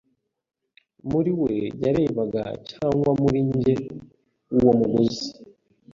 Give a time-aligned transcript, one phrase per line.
[1.09, 1.53] Muri we
[1.83, 3.75] yarebaga cyangwa muri njye
[4.57, 5.27] uwo mugozi